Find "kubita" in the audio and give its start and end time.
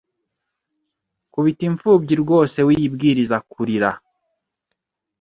1.31-1.61